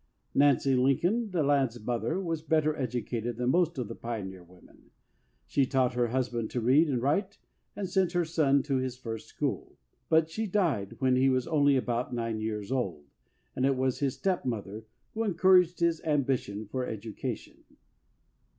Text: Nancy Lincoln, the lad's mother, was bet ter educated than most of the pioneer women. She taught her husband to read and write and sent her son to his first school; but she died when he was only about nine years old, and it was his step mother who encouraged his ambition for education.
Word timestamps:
Nancy 0.33 0.73
Lincoln, 0.75 1.29
the 1.29 1.43
lad's 1.43 1.79
mother, 1.79 2.19
was 2.19 2.41
bet 2.41 2.63
ter 2.63 2.75
educated 2.75 3.37
than 3.37 3.51
most 3.51 3.77
of 3.77 3.87
the 3.87 3.93
pioneer 3.93 4.43
women. 4.43 4.89
She 5.45 5.67
taught 5.67 5.93
her 5.93 6.07
husband 6.07 6.49
to 6.49 6.59
read 6.59 6.89
and 6.89 6.99
write 6.99 7.37
and 7.75 7.87
sent 7.87 8.13
her 8.13 8.25
son 8.25 8.63
to 8.63 8.77
his 8.77 8.97
first 8.97 9.27
school; 9.27 9.77
but 10.09 10.27
she 10.27 10.47
died 10.47 10.95
when 10.97 11.15
he 11.17 11.29
was 11.29 11.45
only 11.45 11.75
about 11.77 12.15
nine 12.15 12.39
years 12.41 12.71
old, 12.71 13.05
and 13.55 13.63
it 13.63 13.77
was 13.77 13.99
his 13.99 14.15
step 14.15 14.43
mother 14.43 14.87
who 15.13 15.23
encouraged 15.23 15.81
his 15.81 16.01
ambition 16.03 16.65
for 16.65 16.83
education. 16.83 17.63